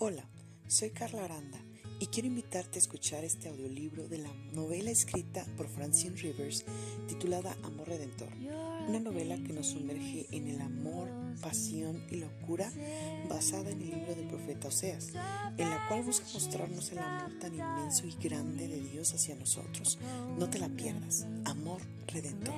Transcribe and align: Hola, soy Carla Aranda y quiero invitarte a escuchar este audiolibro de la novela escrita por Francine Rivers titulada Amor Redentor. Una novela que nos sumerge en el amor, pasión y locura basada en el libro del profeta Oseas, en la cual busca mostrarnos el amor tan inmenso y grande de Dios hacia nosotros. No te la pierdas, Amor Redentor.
Hola, 0.00 0.22
soy 0.68 0.90
Carla 0.90 1.24
Aranda 1.24 1.58
y 1.98 2.06
quiero 2.06 2.28
invitarte 2.28 2.78
a 2.78 2.82
escuchar 2.82 3.24
este 3.24 3.48
audiolibro 3.48 4.06
de 4.06 4.18
la 4.18 4.32
novela 4.52 4.92
escrita 4.92 5.44
por 5.56 5.68
Francine 5.68 6.14
Rivers 6.14 6.64
titulada 7.08 7.56
Amor 7.64 7.88
Redentor. 7.88 8.28
Una 8.86 9.00
novela 9.00 9.36
que 9.38 9.52
nos 9.52 9.66
sumerge 9.66 10.28
en 10.30 10.46
el 10.46 10.60
amor, 10.60 11.08
pasión 11.42 12.06
y 12.12 12.18
locura 12.18 12.70
basada 13.28 13.70
en 13.70 13.82
el 13.82 13.90
libro 13.90 14.14
del 14.14 14.28
profeta 14.28 14.68
Oseas, 14.68 15.08
en 15.56 15.68
la 15.68 15.88
cual 15.88 16.04
busca 16.04 16.26
mostrarnos 16.32 16.92
el 16.92 17.00
amor 17.00 17.36
tan 17.40 17.56
inmenso 17.56 18.06
y 18.06 18.12
grande 18.22 18.68
de 18.68 18.80
Dios 18.80 19.12
hacia 19.14 19.34
nosotros. 19.34 19.98
No 20.38 20.48
te 20.48 20.60
la 20.60 20.68
pierdas, 20.68 21.26
Amor 21.44 21.82
Redentor. 22.06 22.54